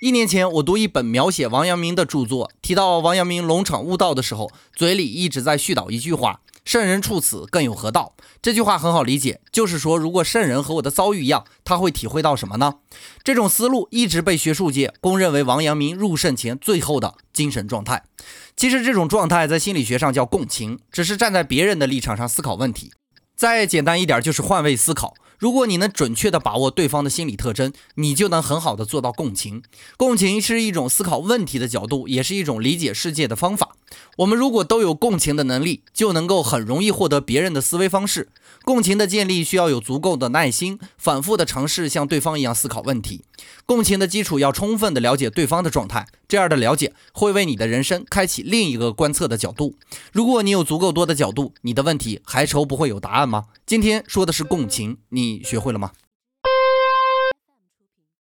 [0.00, 12.76] 一年前，我读一本描写王阳明的著作，提到王阳明龙场悟道的时候，嘴里一直在絮叨一句话：“圣人处此，更有何道？”这句话很好理解，就是说，如果圣人和我的遭遇一样，他会体会到什么呢？
[13.22, 18.04] 这种思路一直被学术界公认为王阳明入圣前最后的精神状态。
[18.56, 22.90] 其实，这种状态在心理学上叫共情，只是站在别人的立场上思考问题。
[23.36, 25.12] 再简单一点，就是换位思考。
[25.40, 29.62] 如果你能准确地把握对方的心理特征，你就能很好地做到共情。
[29.96, 33.70] 共情是一种思考问题的角度，也是一种理解世界的方法。
[34.20, 38.28] 我们如果都有共情的能力，就能够很容易获得别人的思维方式。
[38.64, 43.24] 共情的建立需要有足够的耐心，反复的尝试像对方一样思考问题。
[43.64, 49.76] 共情的基础要充分的了解对方的状态，这样的了解会为你的人生开启另一个观测的角度。
[50.12, 53.44] 如果你有足够多的角度，你的问题还愁不会有答案吗？
[53.64, 55.92] 今天说的是共情，你学会了吗？